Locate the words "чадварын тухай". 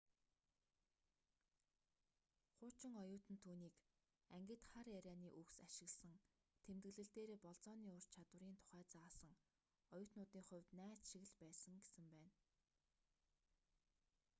8.13-8.83